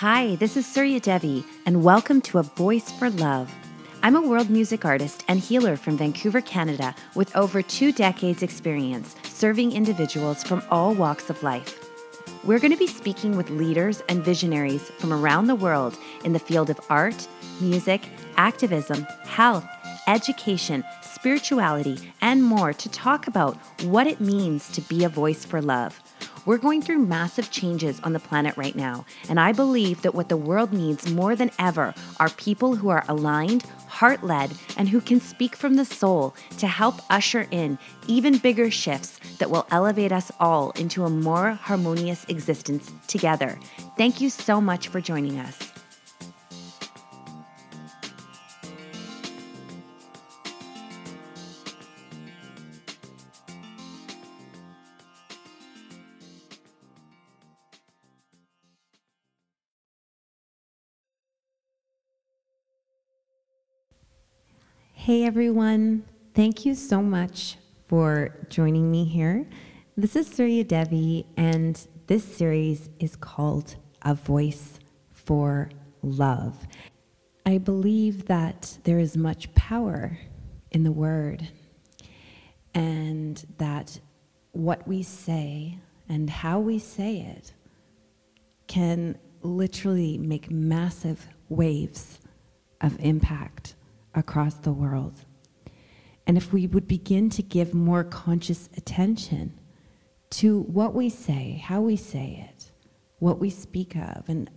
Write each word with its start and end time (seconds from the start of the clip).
Hi, 0.00 0.36
this 0.36 0.56
is 0.56 0.64
Surya 0.66 0.98
Devi, 0.98 1.44
and 1.66 1.84
welcome 1.84 2.22
to 2.22 2.38
A 2.38 2.42
Voice 2.42 2.90
for 2.90 3.10
Love. 3.10 3.54
I'm 4.02 4.16
a 4.16 4.26
world 4.26 4.48
music 4.48 4.86
artist 4.86 5.26
and 5.28 5.38
healer 5.38 5.76
from 5.76 5.98
Vancouver, 5.98 6.40
Canada, 6.40 6.94
with 7.14 7.36
over 7.36 7.60
two 7.60 7.92
decades' 7.92 8.42
experience 8.42 9.14
serving 9.24 9.72
individuals 9.72 10.42
from 10.42 10.62
all 10.70 10.94
walks 10.94 11.28
of 11.28 11.42
life. 11.42 11.86
We're 12.44 12.60
going 12.60 12.72
to 12.72 12.78
be 12.78 12.86
speaking 12.86 13.36
with 13.36 13.50
leaders 13.50 14.02
and 14.08 14.24
visionaries 14.24 14.88
from 14.88 15.12
around 15.12 15.48
the 15.48 15.54
world 15.54 15.98
in 16.24 16.32
the 16.32 16.38
field 16.38 16.70
of 16.70 16.80
art, 16.88 17.28
music, 17.60 18.08
activism, 18.38 19.02
health, 19.24 19.66
education, 20.06 20.82
spirituality, 21.02 22.10
and 22.22 22.42
more 22.42 22.72
to 22.72 22.88
talk 22.88 23.26
about 23.26 23.54
what 23.82 24.06
it 24.06 24.18
means 24.18 24.70
to 24.70 24.80
be 24.80 25.04
a 25.04 25.10
voice 25.10 25.44
for 25.44 25.60
love. 25.60 26.00
We're 26.46 26.58
going 26.58 26.80
through 26.80 27.00
massive 27.00 27.50
changes 27.50 28.00
on 28.00 28.14
the 28.14 28.18
planet 28.18 28.56
right 28.56 28.74
now, 28.74 29.04
and 29.28 29.38
I 29.38 29.52
believe 29.52 30.00
that 30.02 30.14
what 30.14 30.30
the 30.30 30.36
world 30.36 30.72
needs 30.72 31.10
more 31.10 31.36
than 31.36 31.50
ever 31.58 31.94
are 32.18 32.30
people 32.30 32.76
who 32.76 32.88
are 32.88 33.04
aligned, 33.08 33.64
heart 33.88 34.24
led, 34.24 34.52
and 34.78 34.88
who 34.88 35.02
can 35.02 35.20
speak 35.20 35.54
from 35.54 35.74
the 35.74 35.84
soul 35.84 36.34
to 36.58 36.66
help 36.66 37.00
usher 37.10 37.46
in 37.50 37.78
even 38.06 38.38
bigger 38.38 38.70
shifts 38.70 39.20
that 39.38 39.50
will 39.50 39.66
elevate 39.70 40.12
us 40.12 40.32
all 40.40 40.70
into 40.72 41.04
a 41.04 41.10
more 41.10 41.52
harmonious 41.52 42.24
existence 42.28 42.90
together. 43.06 43.58
Thank 43.98 44.20
you 44.20 44.30
so 44.30 44.60
much 44.62 44.88
for 44.88 45.00
joining 45.00 45.38
us. 45.38 45.69
Hey 65.10 65.24
everyone, 65.24 66.04
thank 66.34 66.64
you 66.64 66.76
so 66.76 67.02
much 67.02 67.56
for 67.88 68.46
joining 68.48 68.92
me 68.92 69.04
here. 69.04 69.44
This 69.96 70.14
is 70.14 70.28
Surya 70.28 70.62
Devi, 70.62 71.26
and 71.36 71.84
this 72.06 72.22
series 72.22 72.88
is 73.00 73.16
called 73.16 73.74
A 74.02 74.14
Voice 74.14 74.78
for 75.10 75.68
Love. 76.04 76.64
I 77.44 77.58
believe 77.58 78.26
that 78.26 78.78
there 78.84 79.00
is 79.00 79.16
much 79.16 79.52
power 79.56 80.16
in 80.70 80.84
the 80.84 80.92
word, 80.92 81.48
and 82.72 83.44
that 83.58 83.98
what 84.52 84.86
we 84.86 85.02
say 85.02 85.80
and 86.08 86.30
how 86.30 86.60
we 86.60 86.78
say 86.78 87.16
it 87.16 87.52
can 88.68 89.18
literally 89.42 90.18
make 90.18 90.52
massive 90.52 91.26
waves 91.48 92.20
of 92.80 92.96
impact 93.00 93.59
across 94.14 94.54
the 94.54 94.72
world. 94.72 95.24
And 96.26 96.36
if 96.36 96.52
we 96.52 96.66
would 96.66 96.86
begin 96.86 97.30
to 97.30 97.42
give 97.42 97.74
more 97.74 98.04
conscious 98.04 98.68
attention 98.76 99.58
to 100.30 100.60
what 100.62 100.94
we 100.94 101.08
say, 101.08 101.62
how 101.64 101.80
we 101.80 101.96
say 101.96 102.48
it, 102.50 102.70
what 103.18 103.38
we 103.38 103.50
speak 103.50 103.96
of, 103.96 104.28
and 104.28 104.50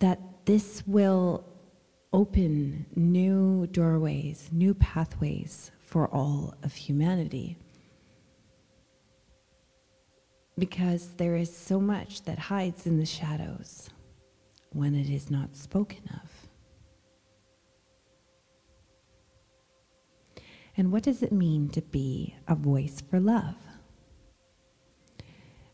that 0.00 0.46
this 0.46 0.82
will 0.86 1.44
open 2.12 2.86
new 2.94 3.66
doorways, 3.68 4.48
new 4.52 4.74
pathways 4.74 5.70
for 5.80 6.08
all 6.08 6.54
of 6.62 6.74
humanity. 6.74 7.58
Because 10.58 11.14
there 11.16 11.36
is 11.36 11.54
so 11.54 11.80
much 11.80 12.22
that 12.22 12.38
hides 12.38 12.86
in 12.86 12.98
the 12.98 13.06
shadows 13.06 13.90
when 14.72 14.94
it 14.94 15.10
is 15.10 15.30
not 15.30 15.54
spoken 15.54 16.02
of. 16.14 16.45
And 20.76 20.92
what 20.92 21.02
does 21.02 21.22
it 21.22 21.32
mean 21.32 21.68
to 21.70 21.80
be 21.80 22.36
a 22.46 22.54
voice 22.54 23.02
for 23.08 23.18
love? 23.18 23.54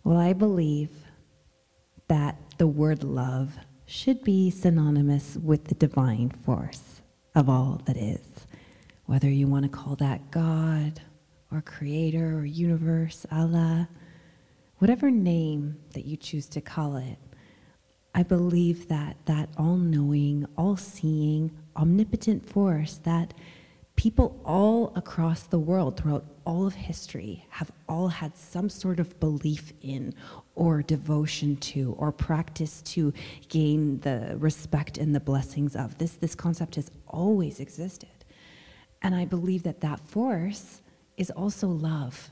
Well, 0.05 0.19
I 0.19 0.33
believe 0.33 0.91
that 2.09 2.37
the 2.59 2.67
word 2.67 3.03
love 3.03 3.57
should 3.87 4.23
be 4.23 4.51
synonymous 4.51 5.37
with 5.37 5.65
the 5.65 5.75
divine 5.75 6.31
force 6.31 7.03
of 7.35 7.49
all 7.49 7.81
that 7.87 7.97
is. 7.97 8.47
Whether 9.07 9.29
you 9.29 9.49
want 9.49 9.65
to 9.65 9.69
call 9.69 9.97
that 9.97 10.31
God 10.31 11.01
or 11.51 11.61
creator 11.61 12.39
or 12.39 12.45
universe, 12.45 13.27
Allah, 13.31 13.89
whatever 14.79 15.11
name 15.11 15.77
that 15.95 16.05
you 16.05 16.17
choose 16.17 16.47
to 16.51 16.61
call 16.61 16.97
it, 16.97 17.19
I 18.15 18.23
believe 18.23 18.89
that 18.89 19.17
that 19.27 19.49
all 19.57 19.77
knowing, 19.77 20.47
all 20.57 20.77
seeing, 20.77 21.51
omnipotent 21.77 22.49
force 22.49 22.99
that 23.05 23.35
people 23.97 24.41
all 24.45 24.93
across 24.97 25.43
the 25.45 25.59
world 25.59 25.97
throughout 25.97 26.25
all 26.45 26.67
of 26.67 26.75
history 26.75 27.47
have 27.51 27.71
all 27.89 28.09
had 28.09 28.37
some 28.37 28.69
sort 28.69 28.99
of 28.99 29.19
belief 29.21 29.73
in 29.81 30.15
or 30.55 30.83
devotion 30.83 31.57
to 31.57 31.95
or 31.99 32.11
practice 32.11 32.83
to 32.83 33.13
gain 33.49 34.01
the 34.01 34.35
respect 34.39 34.99
and 34.99 35.15
the 35.15 35.21
blessings 35.21 35.77
of. 35.77 35.99
This 35.99 36.13
this 36.13 36.35
concept 36.35 36.77
has 36.77 36.91
always 37.07 37.61
existed. 37.61 38.09
And 39.03 39.15
i 39.15 39.25
believe 39.25 39.63
that 39.65 39.81
that 39.81 40.01
force 40.01 40.81
is 41.17 41.31
also 41.31 41.69
love. 41.69 42.31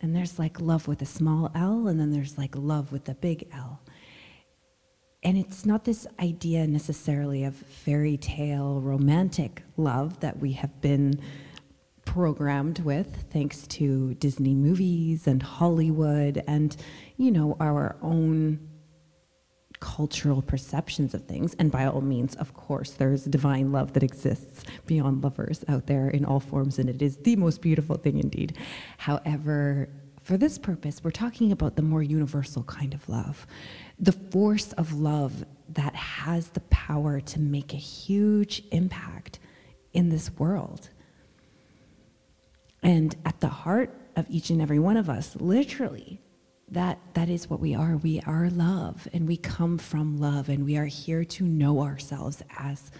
And 0.00 0.16
there's 0.16 0.38
like 0.38 0.60
love 0.60 0.88
with 0.88 1.02
a 1.02 1.06
small 1.06 1.50
l 1.54 1.88
and 1.88 2.00
then 2.00 2.10
there's 2.10 2.38
like 2.38 2.54
love 2.56 2.92
with 2.92 3.08
a 3.08 3.14
big 3.14 3.48
l 3.52 3.80
and 5.22 5.36
it's 5.36 5.66
not 5.66 5.84
this 5.84 6.06
idea 6.18 6.66
necessarily 6.66 7.44
of 7.44 7.54
fairy 7.54 8.16
tale 8.16 8.80
romantic 8.80 9.62
love 9.76 10.20
that 10.20 10.38
we 10.38 10.52
have 10.52 10.80
been 10.80 11.20
programmed 12.06 12.80
with 12.80 13.24
thanks 13.30 13.66
to 13.66 14.14
Disney 14.14 14.54
movies 14.54 15.26
and 15.26 15.42
Hollywood 15.42 16.42
and 16.46 16.76
you 17.16 17.30
know 17.30 17.56
our 17.60 17.96
own 18.02 18.66
cultural 19.78 20.42
perceptions 20.42 21.14
of 21.14 21.24
things. 21.24 21.54
And 21.54 21.70
by 21.70 21.86
all 21.86 22.00
means 22.00 22.34
of 22.36 22.54
course 22.54 22.92
there's 22.92 23.24
divine 23.24 23.72
love 23.72 23.92
that 23.92 24.02
exists 24.02 24.64
beyond 24.86 25.22
lovers 25.22 25.64
out 25.68 25.86
there 25.86 26.08
in 26.08 26.24
all 26.24 26.40
forms 26.40 26.78
and 26.78 26.88
it 26.88 27.02
is 27.02 27.18
the 27.18 27.36
most 27.36 27.60
beautiful 27.60 27.96
thing 27.96 28.18
indeed. 28.18 28.56
However 28.98 29.88
for 30.22 30.36
this 30.36 30.58
purpose 30.58 31.02
we're 31.02 31.10
talking 31.10 31.52
about 31.52 31.76
the 31.76 31.82
more 31.82 32.02
universal 32.02 32.62
kind 32.64 32.94
of 32.94 33.08
love 33.08 33.46
the 34.00 34.12
force 34.12 34.72
of 34.72 34.94
love 34.94 35.44
that 35.68 35.94
has 35.94 36.48
the 36.50 36.60
power 36.60 37.20
to 37.20 37.38
make 37.38 37.72
a 37.72 37.76
huge 37.76 38.62
impact 38.72 39.38
in 39.92 40.08
this 40.08 40.30
world. 40.38 40.88
And 42.82 43.14
at 43.24 43.40
the 43.40 43.48
heart 43.48 43.94
of 44.16 44.26
each 44.30 44.50
and 44.50 44.62
every 44.62 44.78
one 44.78 44.96
of 44.96 45.10
us, 45.10 45.36
literally, 45.36 46.20
that, 46.68 46.98
that 47.14 47.28
is 47.28 47.50
what 47.50 47.60
we 47.60 47.74
are. 47.74 47.96
We 47.96 48.20
are 48.20 48.48
love, 48.48 49.06
and 49.12 49.28
we 49.28 49.36
come 49.36 49.76
from 49.76 50.18
love, 50.18 50.48
and 50.48 50.64
we 50.64 50.76
are 50.76 50.86
here 50.86 51.24
to 51.24 51.44
know 51.44 51.80
ourselves 51.82 52.42
as 52.58 52.90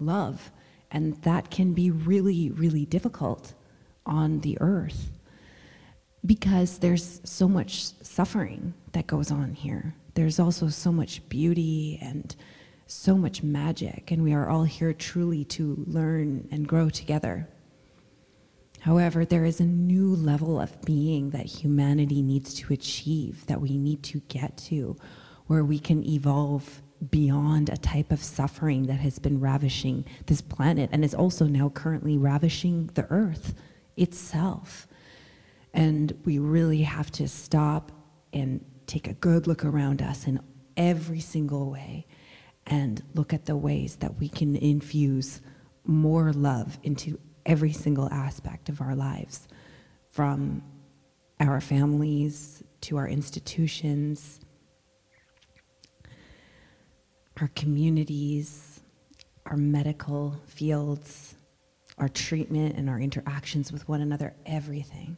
love. 0.00 0.50
And 0.90 1.22
that 1.22 1.50
can 1.50 1.72
be 1.72 1.90
really, 1.90 2.50
really 2.50 2.84
difficult 2.84 3.54
on 4.06 4.40
the 4.40 4.56
earth 4.60 5.10
because 6.28 6.78
there's 6.78 7.20
so 7.24 7.48
much 7.48 7.82
suffering 8.04 8.74
that 8.92 9.08
goes 9.08 9.32
on 9.32 9.54
here 9.54 9.94
there's 10.18 10.40
also 10.40 10.66
so 10.66 10.90
much 10.90 11.28
beauty 11.28 11.96
and 12.02 12.34
so 12.88 13.16
much 13.16 13.44
magic, 13.44 14.10
and 14.10 14.24
we 14.24 14.34
are 14.34 14.48
all 14.48 14.64
here 14.64 14.92
truly 14.92 15.44
to 15.44 15.84
learn 15.86 16.48
and 16.50 16.66
grow 16.66 16.90
together. 16.90 17.48
However, 18.80 19.24
there 19.24 19.44
is 19.44 19.60
a 19.60 19.64
new 19.64 20.12
level 20.12 20.60
of 20.60 20.82
being 20.82 21.30
that 21.30 21.46
humanity 21.46 22.20
needs 22.20 22.52
to 22.54 22.72
achieve, 22.72 23.46
that 23.46 23.60
we 23.60 23.78
need 23.78 24.02
to 24.04 24.18
get 24.26 24.56
to, 24.56 24.96
where 25.46 25.64
we 25.64 25.78
can 25.78 26.04
evolve 26.04 26.82
beyond 27.12 27.68
a 27.68 27.76
type 27.76 28.10
of 28.10 28.24
suffering 28.24 28.88
that 28.88 28.98
has 28.98 29.20
been 29.20 29.38
ravishing 29.38 30.04
this 30.26 30.40
planet 30.40 30.90
and 30.90 31.04
is 31.04 31.14
also 31.14 31.44
now 31.46 31.68
currently 31.68 32.18
ravishing 32.18 32.90
the 32.94 33.06
earth 33.08 33.54
itself. 33.96 34.88
And 35.78 36.12
we 36.24 36.40
really 36.40 36.82
have 36.82 37.08
to 37.12 37.28
stop 37.28 37.92
and 38.32 38.64
take 38.88 39.06
a 39.06 39.12
good 39.12 39.46
look 39.46 39.64
around 39.64 40.02
us 40.02 40.26
in 40.26 40.40
every 40.76 41.20
single 41.20 41.70
way 41.70 42.04
and 42.66 43.00
look 43.14 43.32
at 43.32 43.44
the 43.44 43.56
ways 43.56 43.94
that 43.98 44.18
we 44.18 44.28
can 44.28 44.56
infuse 44.56 45.40
more 45.84 46.32
love 46.32 46.80
into 46.82 47.20
every 47.46 47.72
single 47.72 48.08
aspect 48.10 48.68
of 48.68 48.80
our 48.80 48.96
lives, 48.96 49.46
from 50.10 50.64
our 51.38 51.60
families 51.60 52.64
to 52.80 52.96
our 52.96 53.06
institutions, 53.06 54.40
our 57.40 57.52
communities, 57.54 58.80
our 59.46 59.56
medical 59.56 60.40
fields, 60.44 61.36
our 61.98 62.08
treatment 62.08 62.74
and 62.76 62.90
our 62.90 62.98
interactions 62.98 63.70
with 63.70 63.88
one 63.88 64.00
another, 64.00 64.34
everything 64.44 65.16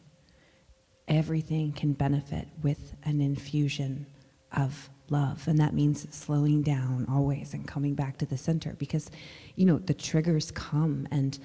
everything 1.10 1.72
can 1.72 1.92
benefit 1.92 2.48
with 2.62 2.94
an 3.02 3.20
infusion 3.20 4.06
of 4.52 4.88
love. 5.10 5.46
And 5.48 5.58
that 5.58 5.74
means 5.74 6.06
slowing 6.14 6.62
down 6.62 7.06
always 7.10 7.52
and 7.52 7.66
coming 7.66 7.94
back 7.94 8.16
to 8.18 8.26
the 8.26 8.38
center 8.38 8.74
because, 8.78 9.10
you 9.56 9.66
know, 9.66 9.78
the 9.78 9.92
triggers 9.92 10.52
come 10.52 11.08
and 11.10 11.38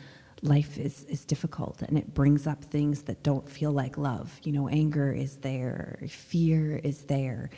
life 0.43 0.77
is, 0.77 1.05
is 1.05 1.25
difficult 1.25 1.81
and 1.81 1.97
it 1.97 2.13
brings 2.13 2.45
up 2.45 2.63
things 2.63 3.03
that 3.03 3.23
don't 3.23 3.49
feel 3.49 3.71
like 3.71 3.97
love. 3.97 4.39
You 4.43 4.51
know, 4.53 4.69
anger 4.69 5.11
is 5.11 5.37
there, 5.37 5.99
fear 6.07 6.79
is 6.83 7.05
there, 7.05 7.49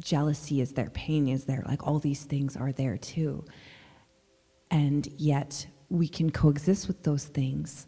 jealousy 0.00 0.60
is 0.60 0.72
there, 0.72 0.90
pain 0.90 1.28
is 1.28 1.44
there. 1.44 1.62
Like 1.66 1.86
all 1.86 2.00
these 2.00 2.24
things 2.24 2.56
are 2.56 2.72
there 2.72 2.96
too. 2.96 3.44
And 4.70 5.06
yet 5.16 5.66
we 5.90 6.08
can 6.08 6.30
coexist 6.30 6.88
with 6.88 7.04
those 7.04 7.26
things 7.26 7.86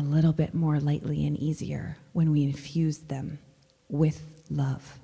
a 0.00 0.02
little 0.02 0.32
bit 0.32 0.54
more 0.54 0.80
lightly 0.80 1.26
and 1.26 1.36
easier 1.36 1.98
when 2.12 2.32
we 2.32 2.42
infuse 2.42 2.98
them 2.98 3.38
with 3.88 4.42
love. 4.48 4.98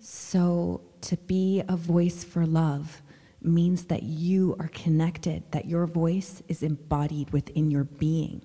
So, 0.00 0.80
to 1.02 1.16
be 1.16 1.62
a 1.68 1.76
voice 1.76 2.24
for 2.24 2.46
love 2.46 3.02
means 3.42 3.84
that 3.84 4.02
you 4.02 4.56
are 4.58 4.68
connected, 4.68 5.42
that 5.52 5.66
your 5.66 5.86
voice 5.86 6.42
is 6.48 6.62
embodied 6.62 7.30
within 7.30 7.70
your 7.70 7.84
being. 7.84 8.42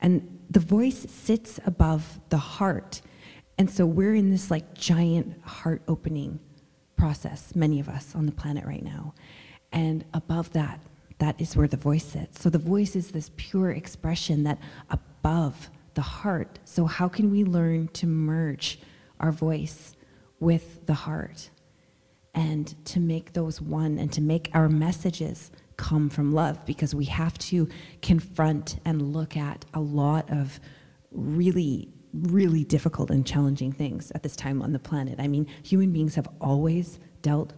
And 0.00 0.38
the 0.50 0.60
voice 0.60 1.06
sits 1.10 1.58
above 1.64 2.20
the 2.28 2.38
heart. 2.38 3.00
And 3.56 3.70
so 3.70 3.86
we're 3.86 4.14
in 4.14 4.30
this 4.30 4.50
like 4.50 4.74
giant 4.74 5.42
heart 5.44 5.82
opening 5.88 6.38
process, 6.96 7.54
many 7.56 7.80
of 7.80 7.88
us 7.88 8.14
on 8.14 8.26
the 8.26 8.32
planet 8.32 8.64
right 8.64 8.84
now. 8.84 9.14
And 9.72 10.04
above 10.14 10.52
that, 10.52 10.80
that 11.18 11.40
is 11.40 11.56
where 11.56 11.68
the 11.68 11.76
voice 11.76 12.04
sits. 12.04 12.40
So 12.40 12.48
the 12.50 12.58
voice 12.58 12.94
is 12.94 13.10
this 13.10 13.30
pure 13.36 13.70
expression 13.70 14.44
that 14.44 14.58
above 14.90 15.70
the 15.94 16.02
heart. 16.02 16.60
So, 16.64 16.86
how 16.86 17.08
can 17.08 17.30
we 17.30 17.44
learn 17.44 17.88
to 17.88 18.06
merge 18.06 18.78
our 19.18 19.32
voice 19.32 19.96
with 20.38 20.86
the 20.86 20.94
heart 20.94 21.50
and 22.34 22.72
to 22.86 23.00
make 23.00 23.32
those 23.32 23.60
one 23.60 23.98
and 23.98 24.12
to 24.12 24.20
make 24.20 24.48
our 24.54 24.68
messages 24.68 25.50
come 25.76 26.08
from 26.08 26.32
love? 26.32 26.64
Because 26.66 26.94
we 26.94 27.06
have 27.06 27.36
to 27.38 27.68
confront 28.00 28.78
and 28.84 29.12
look 29.12 29.36
at 29.36 29.64
a 29.74 29.80
lot 29.80 30.30
of 30.30 30.60
really 31.10 31.88
really 32.14 32.64
difficult 32.64 33.10
and 33.10 33.26
challenging 33.26 33.70
things 33.70 34.10
at 34.12 34.22
this 34.22 34.34
time 34.34 34.62
on 34.62 34.72
the 34.72 34.78
planet. 34.78 35.16
I 35.18 35.28
mean, 35.28 35.46
human 35.62 35.92
beings 35.92 36.14
have 36.14 36.26
always 36.40 36.98
dealt 37.20 37.52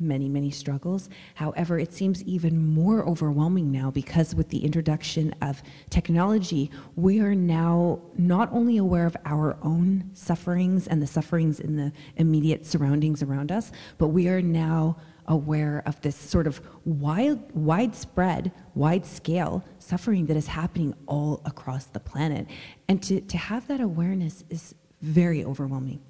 many, 0.00 0.28
many 0.28 0.50
struggles. 0.50 1.08
However, 1.34 1.78
it 1.78 1.92
seems 1.92 2.22
even 2.24 2.72
more 2.72 3.06
overwhelming 3.06 3.70
now 3.70 3.90
because 3.90 4.34
with 4.34 4.48
the 4.48 4.64
introduction 4.64 5.34
of 5.42 5.62
technology, 5.90 6.70
we 6.96 7.20
are 7.20 7.34
now 7.34 8.00
not 8.16 8.50
only 8.52 8.76
aware 8.76 9.06
of 9.06 9.16
our 9.24 9.56
own 9.62 10.10
sufferings 10.14 10.86
and 10.86 11.02
the 11.02 11.06
sufferings 11.06 11.60
in 11.60 11.76
the 11.76 11.92
immediate 12.16 12.66
surroundings 12.66 13.22
around 13.22 13.52
us, 13.52 13.72
but 13.98 14.08
we 14.08 14.28
are 14.28 14.42
now 14.42 14.96
aware 15.26 15.82
of 15.86 16.00
this 16.00 16.16
sort 16.16 16.46
of 16.46 16.60
wide, 16.84 17.40
widespread, 17.52 18.52
wide 18.74 19.06
scale 19.06 19.64
suffering 19.78 20.26
that 20.26 20.36
is 20.36 20.48
happening 20.48 20.94
all 21.06 21.40
across 21.44 21.86
the 21.86 22.00
planet. 22.00 22.46
And 22.88 23.02
to, 23.04 23.20
to 23.20 23.38
have 23.38 23.68
that 23.68 23.80
awareness 23.80 24.44
is 24.48 24.74
very 25.00 25.44
overwhelming. 25.44 26.00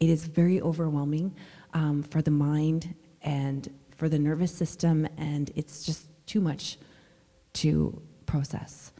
It 0.00 0.10
is 0.10 0.26
very 0.26 0.60
overwhelming 0.60 1.34
um, 1.74 2.02
for 2.02 2.22
the 2.22 2.30
mind 2.30 2.94
and 3.26 3.68
for 3.96 4.08
the 4.08 4.18
nervous 4.18 4.52
system, 4.52 5.06
and 5.18 5.50
it's 5.54 5.84
just 5.84 6.06
too 6.26 6.40
much 6.40 6.78
to 7.54 8.00
process. 8.24 8.92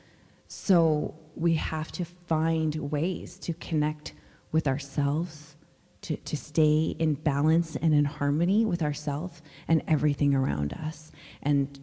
So 0.48 1.14
we 1.34 1.54
have 1.54 1.92
to 1.92 2.04
find 2.04 2.74
ways 2.90 3.38
to 3.40 3.54
connect 3.54 4.14
with 4.52 4.66
ourselves, 4.66 5.56
to, 6.02 6.16
to 6.16 6.36
stay 6.36 6.96
in 6.98 7.14
balance 7.14 7.76
and 7.76 7.94
in 7.94 8.04
harmony 8.04 8.64
with 8.64 8.82
ourselves 8.82 9.42
and 9.68 9.82
everything 9.86 10.34
around 10.34 10.72
us, 10.72 11.12
and 11.42 11.78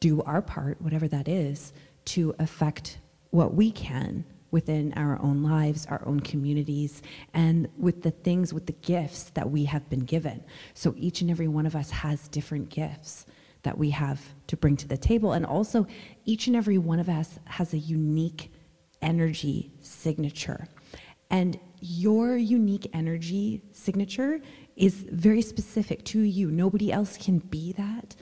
do 0.00 0.22
our 0.22 0.42
part, 0.42 0.80
whatever 0.80 1.08
that 1.08 1.28
is, 1.28 1.72
to 2.06 2.34
affect 2.38 2.98
what 3.30 3.54
we 3.54 3.70
can 3.70 4.24
within 4.54 4.92
our 4.94 5.20
own 5.20 5.42
lives, 5.42 5.84
our 5.86 6.00
own 6.06 6.20
communities, 6.20 7.02
and 7.34 7.68
with 7.76 8.02
the 8.02 8.12
things, 8.12 8.54
with 8.54 8.66
the 8.66 8.72
gifts 8.72 9.24
that 9.30 9.50
we 9.50 9.64
have 9.64 9.90
been 9.90 10.04
given. 10.04 10.44
So 10.74 10.94
each 10.96 11.20
and 11.22 11.28
every 11.28 11.48
one 11.48 11.66
of 11.66 11.74
us 11.74 11.90
has 11.90 12.28
different 12.28 12.68
gifts 12.68 13.26
that 13.64 13.76
we 13.76 13.90
have 13.90 14.20
to 14.46 14.56
bring 14.56 14.76
to 14.76 14.86
the 14.86 14.96
table. 14.96 15.32
And 15.32 15.44
also, 15.44 15.88
each 16.24 16.46
and 16.46 16.54
every 16.54 16.78
one 16.78 17.00
of 17.00 17.08
us 17.08 17.40
has 17.46 17.74
a 17.74 17.78
unique 17.78 18.52
energy 19.02 19.72
signature. 19.80 20.68
And 21.30 21.58
your 21.80 22.36
unique 22.36 22.88
energy 22.92 23.60
signature 23.72 24.40
is 24.76 24.94
very 25.10 25.42
specific 25.42 26.04
to 26.04 26.20
you. 26.20 26.52
Nobody 26.52 26.92
else 26.92 27.16
can 27.16 27.38
be 27.38 27.72
that. 27.72 28.14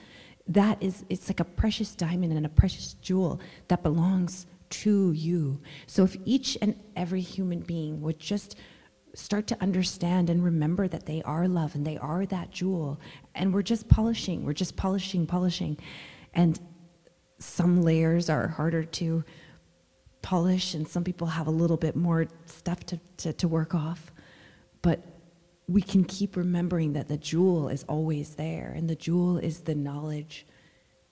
That 0.47 0.81
is, 0.81 1.05
it's 1.09 1.29
like 1.29 1.39
a 1.39 1.45
precious 1.45 1.93
diamond 1.93 2.33
and 2.33 2.45
a 2.45 2.49
precious 2.49 2.95
jewel 2.95 3.39
that 3.67 3.83
belongs 3.83 4.47
to 4.73 5.11
you. 5.11 5.61
So 5.85 6.03
if 6.03 6.17
each 6.25 6.57
and 6.61 6.79
every 6.95 7.21
human 7.21 7.59
being 7.59 8.01
would 8.01 8.19
just 8.19 8.55
start 9.13 9.45
to 9.47 9.61
understand 9.61 10.31
and 10.31 10.43
remember 10.43 10.87
that 10.87 11.05
they 11.05 11.21
are 11.21 11.47
love 11.47 11.75
and 11.75 11.85
they 11.85 11.97
are 11.97 12.25
that 12.25 12.49
jewel, 12.49 12.99
and 13.35 13.53
we're 13.53 13.61
just 13.61 13.87
polishing, 13.87 14.43
we're 14.43 14.53
just 14.53 14.75
polishing, 14.75 15.27
polishing. 15.27 15.77
And 16.33 16.59
some 17.37 17.83
layers 17.83 18.29
are 18.29 18.47
harder 18.47 18.83
to 18.83 19.23
polish, 20.23 20.73
and 20.73 20.87
some 20.87 21.03
people 21.03 21.27
have 21.27 21.45
a 21.45 21.51
little 21.51 21.77
bit 21.77 21.95
more 21.95 22.27
stuff 22.45 22.83
to, 22.87 22.99
to, 23.17 23.33
to 23.33 23.47
work 23.47 23.75
off. 23.75 24.11
But 24.81 25.05
we 25.67 25.83
can 25.83 26.03
keep 26.03 26.35
remembering 26.35 26.93
that 26.93 27.09
the 27.09 27.17
jewel 27.17 27.69
is 27.69 27.83
always 27.83 28.35
there, 28.35 28.73
and 28.75 28.89
the 28.89 28.95
jewel 28.95 29.37
is 29.37 29.61
the 29.61 29.75
knowledge 29.75 30.47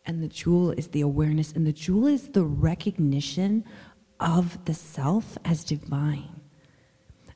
and 0.06 0.24
the 0.24 0.28
jewel 0.28 0.72
is 0.72 0.90
the 0.90 1.02
awareness, 1.02 1.52
and 1.52 1.66
the 1.66 1.74
jewel 1.74 2.08
is 2.08 2.30
the 2.30 2.44
recognition 2.44 3.64
of 4.20 4.64
the 4.66 4.74
self 4.74 5.38
as 5.46 5.64
divine. 5.64 6.42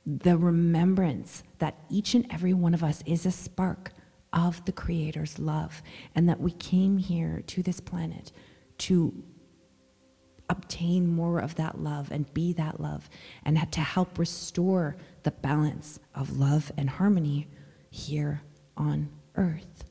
The 0.05 0.37
remembrance 0.37 1.43
that 1.59 1.79
each 1.89 2.13
and 2.13 2.27
every 2.29 2.53
one 2.53 2.73
of 2.73 2.83
us 2.83 3.01
is 3.05 3.25
a 3.25 3.31
spark 3.31 3.91
of 4.31 4.63
the 4.65 4.71
Creator's 4.71 5.39
love, 5.39 5.81
and 6.13 6.27
that 6.29 6.39
we 6.39 6.51
came 6.51 6.97
here 6.97 7.41
to 7.47 7.63
this 7.63 7.79
planet 7.79 8.31
to 8.79 9.23
obtain 10.49 11.07
more 11.07 11.39
of 11.39 11.55
that 11.55 11.79
love 11.79 12.11
and 12.11 12.31
be 12.33 12.53
that 12.53 12.79
love, 12.79 13.09
and 13.43 13.71
to 13.71 13.81
help 13.81 14.19
restore 14.19 14.95
the 15.23 15.31
balance 15.31 15.99
of 16.13 16.37
love 16.37 16.71
and 16.77 16.89
harmony 16.89 17.47
here 17.89 18.41
on 18.77 19.09
earth. 19.35 19.85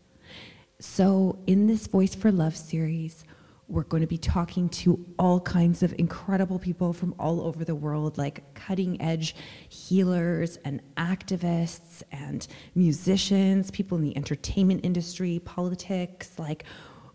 So, 0.87 1.39
in 1.49 1.67
this 1.67 1.89
Voice 1.89 2.15
for 2.15 2.31
Love 2.31 2.55
series, 2.55 3.25
we're 3.69 3.83
going 3.83 4.03
to 4.03 4.07
be 4.07 4.19
talking 4.19 4.69
to 4.69 5.05
all 5.19 5.41
kinds 5.41 5.83
of 5.83 5.93
incredible 5.99 6.59
people 6.59 6.93
from 6.93 7.17
all 7.19 7.41
over 7.41 7.65
the 7.65 7.75
world, 7.75 8.17
like 8.17 8.55
cutting 8.55 9.01
edge 9.03 9.35
healers 9.69 10.57
and 10.59 10.83
activists 10.97 12.03
and 12.13 12.47
musicians, 12.77 13.73
people 13.73 13.97
in 13.97 14.05
the 14.05 14.17
entertainment 14.17 14.85
industry, 14.85 15.41
politics. 15.45 16.39
Like, 16.39 16.65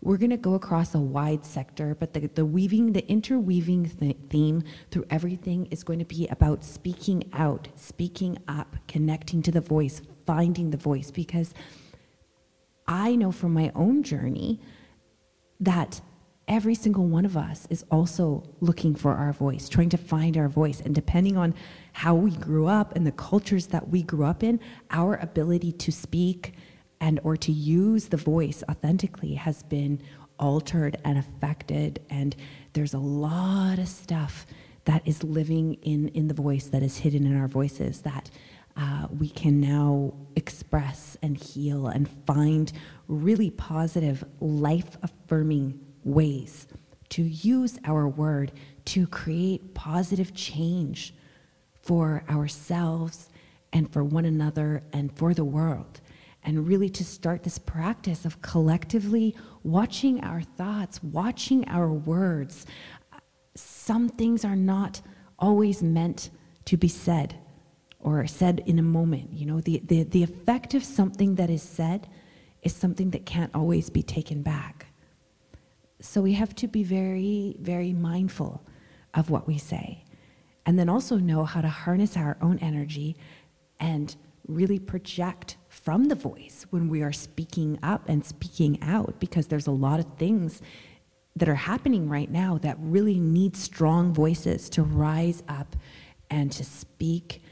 we're 0.02 0.18
going 0.18 0.30
to 0.30 0.36
go 0.36 0.54
across 0.54 0.94
a 0.94 1.00
wide 1.00 1.46
sector, 1.46 1.94
but 1.94 2.12
the, 2.12 2.26
the 2.26 2.44
weaving, 2.44 2.92
the 2.92 3.08
interweaving 3.08 3.88
th- 3.88 4.16
theme 4.28 4.62
through 4.90 5.06
everything 5.08 5.66
is 5.66 5.84
going 5.84 6.00
to 6.00 6.04
be 6.04 6.26
about 6.26 6.64
speaking 6.64 7.30
out, 7.32 7.68
speaking 7.76 8.36
up, 8.48 8.76
connecting 8.88 9.40
to 9.42 9.52
the 9.52 9.60
voice, 9.60 10.02
finding 10.26 10.70
the 10.70 10.76
voice, 10.76 11.10
because 11.10 11.54
I 12.86 13.16
know 13.16 13.32
from 13.32 13.52
my 13.52 13.70
own 13.74 14.02
journey 14.02 14.60
that 15.60 16.00
every 16.48 16.74
single 16.74 17.06
one 17.06 17.24
of 17.24 17.36
us 17.36 17.66
is 17.70 17.84
also 17.90 18.42
looking 18.60 18.94
for 18.94 19.14
our 19.14 19.32
voice, 19.32 19.68
trying 19.68 19.88
to 19.90 19.96
find 19.96 20.36
our 20.36 20.48
voice. 20.48 20.80
And 20.80 20.94
depending 20.94 21.36
on 21.36 21.54
how 21.92 22.14
we 22.14 22.32
grew 22.32 22.66
up 22.66 22.96
and 22.96 23.06
the 23.06 23.12
cultures 23.12 23.68
that 23.68 23.88
we 23.88 24.02
grew 24.02 24.24
up 24.24 24.42
in, 24.42 24.58
our 24.90 25.14
ability 25.16 25.72
to 25.72 25.92
speak 25.92 26.54
and 27.00 27.20
or 27.22 27.36
to 27.36 27.52
use 27.52 28.08
the 28.08 28.16
voice 28.16 28.64
authentically 28.68 29.34
has 29.34 29.62
been 29.62 30.02
altered 30.38 30.96
and 31.04 31.18
affected. 31.18 32.00
And 32.10 32.34
there's 32.72 32.94
a 32.94 32.98
lot 32.98 33.78
of 33.78 33.88
stuff 33.88 34.44
that 34.86 35.02
is 35.06 35.22
living 35.22 35.74
in, 35.82 36.08
in 36.08 36.28
the 36.28 36.34
voice 36.34 36.66
that 36.66 36.82
is 36.82 36.98
hidden 36.98 37.26
in 37.26 37.38
our 37.38 37.48
voices 37.48 38.00
that 38.00 38.30
uh, 38.76 39.06
we 39.10 39.28
can 39.28 39.60
now 39.60 40.14
express 40.36 41.16
and 41.22 41.36
heal 41.36 41.86
and 41.86 42.08
find 42.26 42.72
really 43.08 43.50
positive, 43.50 44.24
life 44.40 44.96
affirming 45.02 45.80
ways 46.04 46.66
to 47.10 47.22
use 47.22 47.78
our 47.84 48.08
word 48.08 48.52
to 48.86 49.06
create 49.06 49.74
positive 49.74 50.32
change 50.34 51.14
for 51.82 52.24
ourselves 52.28 53.28
and 53.72 53.92
for 53.92 54.02
one 54.02 54.24
another 54.24 54.82
and 54.92 55.16
for 55.16 55.34
the 55.34 55.44
world. 55.44 56.00
And 56.42 56.66
really 56.66 56.88
to 56.90 57.04
start 57.04 57.42
this 57.42 57.58
practice 57.58 58.24
of 58.24 58.40
collectively 58.40 59.36
watching 59.62 60.24
our 60.24 60.40
thoughts, 60.40 61.02
watching 61.02 61.68
our 61.68 61.92
words. 61.92 62.64
Some 63.54 64.08
things 64.08 64.44
are 64.44 64.56
not 64.56 65.02
always 65.38 65.82
meant 65.82 66.30
to 66.64 66.76
be 66.76 66.88
said 66.88 67.39
or 68.00 68.26
said 68.26 68.62
in 68.66 68.78
a 68.78 68.82
moment. 68.82 69.32
You 69.32 69.46
know, 69.46 69.60
the, 69.60 69.80
the, 69.84 70.04
the 70.04 70.22
effect 70.22 70.74
of 70.74 70.84
something 70.84 71.34
that 71.36 71.50
is 71.50 71.62
said 71.62 72.08
is 72.62 72.74
something 72.74 73.10
that 73.10 73.26
can't 73.26 73.54
always 73.54 73.90
be 73.90 74.02
taken 74.02 74.42
back. 74.42 74.86
So 76.00 76.20
we 76.20 76.32
have 76.34 76.54
to 76.56 76.66
be 76.66 76.82
very, 76.82 77.56
very 77.60 77.92
mindful 77.92 78.62
of 79.14 79.30
what 79.30 79.46
we 79.46 79.58
say. 79.58 80.04
And 80.64 80.78
then 80.78 80.88
also 80.88 81.16
know 81.16 81.44
how 81.44 81.60
to 81.60 81.68
harness 81.68 82.16
our 82.16 82.36
own 82.40 82.58
energy 82.58 83.16
and 83.78 84.14
really 84.46 84.78
project 84.78 85.56
from 85.68 86.06
the 86.06 86.14
voice 86.14 86.66
when 86.70 86.88
we 86.88 87.02
are 87.02 87.12
speaking 87.12 87.78
up 87.82 88.08
and 88.08 88.24
speaking 88.24 88.78
out 88.82 89.18
because 89.20 89.46
there's 89.46 89.66
a 89.66 89.72
lot 89.72 90.00
of 90.00 90.06
things 90.18 90.60
that 91.36 91.48
are 91.48 91.54
happening 91.54 92.08
right 92.08 92.30
now 92.30 92.58
that 92.58 92.76
really 92.80 93.18
need 93.18 93.56
strong 93.56 94.12
voices 94.12 94.68
to 94.70 94.82
rise 94.82 95.42
up 95.48 95.76
and 96.28 96.50
to 96.52 96.64
speak 96.64 97.42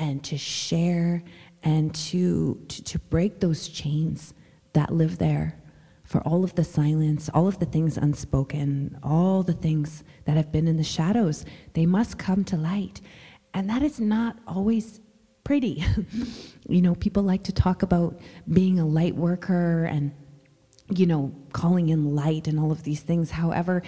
and 0.00 0.24
to 0.24 0.36
share 0.36 1.22
and 1.62 1.94
to, 1.94 2.58
to, 2.68 2.82
to 2.82 2.98
break 2.98 3.38
those 3.38 3.68
chains 3.68 4.34
that 4.72 4.92
live 4.92 5.18
there 5.18 5.60
for 6.04 6.20
all 6.22 6.42
of 6.42 6.54
the 6.56 6.64
silence, 6.64 7.28
all 7.32 7.46
of 7.46 7.60
the 7.60 7.66
things 7.66 7.96
unspoken, 7.96 8.98
all 9.02 9.44
the 9.44 9.52
things 9.52 10.02
that 10.24 10.36
have 10.36 10.50
been 10.50 10.66
in 10.66 10.76
the 10.76 10.82
shadows. 10.82 11.44
They 11.74 11.86
must 11.86 12.18
come 12.18 12.42
to 12.44 12.56
light. 12.56 13.00
And 13.54 13.68
that 13.68 13.82
is 13.82 14.00
not 14.00 14.38
always 14.46 15.00
pretty. 15.44 15.84
you 16.68 16.80
know, 16.80 16.94
people 16.94 17.22
like 17.22 17.44
to 17.44 17.52
talk 17.52 17.82
about 17.82 18.18
being 18.50 18.80
a 18.80 18.86
light 18.86 19.14
worker 19.14 19.84
and, 19.84 20.12
you 20.88 21.06
know, 21.06 21.32
calling 21.52 21.90
in 21.90 22.16
light 22.16 22.48
and 22.48 22.58
all 22.58 22.72
of 22.72 22.82
these 22.84 23.00
things. 23.00 23.30
However, 23.30 23.82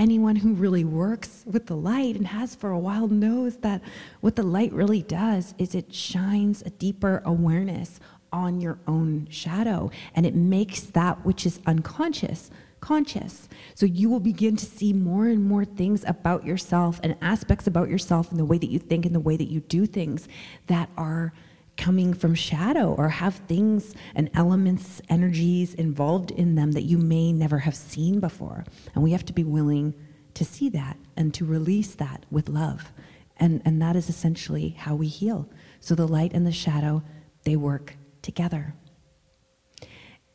anyone 0.00 0.36
who 0.36 0.54
really 0.54 0.82
works 0.82 1.44
with 1.46 1.66
the 1.66 1.76
light 1.76 2.16
and 2.16 2.28
has 2.28 2.54
for 2.54 2.70
a 2.70 2.78
while 2.78 3.06
knows 3.06 3.58
that 3.58 3.82
what 4.20 4.34
the 4.34 4.42
light 4.42 4.72
really 4.72 5.02
does 5.02 5.54
is 5.58 5.74
it 5.74 5.94
shines 5.94 6.62
a 6.62 6.70
deeper 6.70 7.22
awareness 7.26 8.00
on 8.32 8.60
your 8.60 8.78
own 8.86 9.28
shadow 9.30 9.90
and 10.14 10.24
it 10.24 10.34
makes 10.34 10.80
that 10.80 11.24
which 11.24 11.44
is 11.44 11.60
unconscious 11.66 12.50
conscious. 12.80 13.46
So 13.74 13.84
you 13.84 14.08
will 14.08 14.20
begin 14.20 14.56
to 14.56 14.64
see 14.64 14.94
more 14.94 15.26
and 15.26 15.44
more 15.44 15.66
things 15.66 16.02
about 16.06 16.46
yourself 16.46 16.98
and 17.02 17.14
aspects 17.20 17.66
about 17.66 17.90
yourself 17.90 18.30
and 18.30 18.40
the 18.40 18.44
way 18.46 18.56
that 18.56 18.70
you 18.70 18.78
think 18.78 19.04
and 19.04 19.14
the 19.14 19.20
way 19.20 19.36
that 19.36 19.50
you 19.50 19.60
do 19.60 19.84
things 19.84 20.26
that 20.66 20.88
are 20.96 21.34
coming 21.76 22.12
from 22.12 22.34
shadow 22.34 22.94
or 22.94 23.08
have 23.08 23.36
things 23.48 23.94
and 24.14 24.30
elements, 24.34 25.00
energies 25.08 25.74
involved 25.74 26.30
in 26.30 26.54
them 26.54 26.72
that 26.72 26.82
you 26.82 26.98
may 26.98 27.32
never 27.32 27.58
have 27.58 27.74
seen 27.74 28.20
before. 28.20 28.64
And 28.94 29.02
we 29.02 29.12
have 29.12 29.24
to 29.26 29.32
be 29.32 29.44
willing 29.44 29.94
to 30.34 30.44
see 30.44 30.68
that 30.70 30.96
and 31.16 31.32
to 31.34 31.44
release 31.44 31.94
that 31.94 32.26
with 32.30 32.48
love. 32.48 32.92
And, 33.36 33.62
and 33.64 33.80
that 33.80 33.96
is 33.96 34.08
essentially 34.08 34.70
how 34.70 34.94
we 34.94 35.08
heal. 35.08 35.48
So 35.80 35.94
the 35.94 36.06
light 36.06 36.32
and 36.34 36.46
the 36.46 36.52
shadow, 36.52 37.02
they 37.44 37.56
work 37.56 37.96
together. 38.22 38.74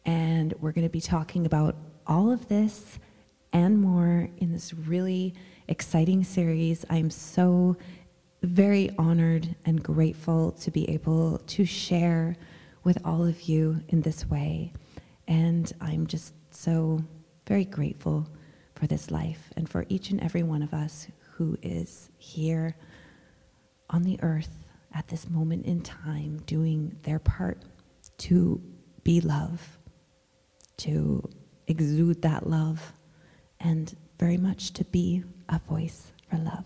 And 0.06 0.54
we're 0.60 0.72
going 0.72 0.88
to 0.88 0.92
be 0.92 1.02
talking 1.02 1.46
about 1.46 1.76
all 2.08 2.32
of 2.32 2.48
this 2.48 3.00
and 3.54 3.80
more 3.80 4.30
in 4.38 4.52
this 4.52 4.74
really 4.74 5.34
exciting 5.68 6.24
series. 6.24 6.86
I'm 6.90 7.10
so 7.10 7.78
very 8.46 8.92
honored 8.98 9.56
and 9.66 9.82
grateful 9.84 10.52
to 10.52 10.72
be 10.72 10.90
able 10.90 11.40
to 11.40 11.66
share 11.66 12.36
with 12.84 12.98
all 13.04 13.26
of 13.26 13.42
you 13.44 13.82
in 13.90 14.02
this 14.02 14.26
way. 14.30 14.72
And 15.28 15.72
I'm 15.82 16.08
just 16.08 16.34
so 16.52 17.04
very 17.48 17.66
grateful 17.66 18.28
for 18.76 18.88
this 18.88 19.10
life 19.12 19.52
and 19.56 19.68
for 19.68 19.86
each 19.90 20.10
and 20.12 20.22
every 20.22 20.44
one 20.44 20.62
of 20.62 20.74
us 20.74 21.08
who 21.34 21.58
is 21.62 22.10
here 22.18 22.76
on 23.90 24.04
the 24.04 24.20
earth 24.22 24.66
at 24.94 25.08
this 25.08 25.30
moment 25.30 25.66
in 25.66 25.82
time 25.82 26.42
doing 26.46 26.96
their 27.04 27.20
part 27.20 27.62
to 28.18 28.62
be 29.04 29.22
love, 29.22 29.78
to 30.78 31.28
exude 31.68 32.22
that 32.22 32.48
love, 32.48 32.94
and 33.60 33.96
very 34.20 34.38
much 34.38 34.72
to 34.74 34.84
be 34.86 35.24
a 35.50 35.60
voice 35.60 36.12
for 36.30 36.38
love. 36.38 36.66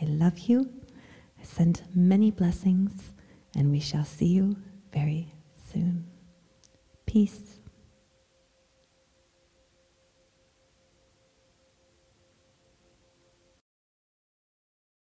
I 0.00 0.06
love 0.06 0.38
you. 0.40 0.70
I 1.40 1.44
send 1.44 1.82
many 1.94 2.30
blessings, 2.30 3.12
and 3.56 3.70
we 3.70 3.80
shall 3.80 4.04
see 4.04 4.26
you 4.26 4.56
very 4.92 5.32
soon. 5.72 6.06
Peace. 7.06 7.53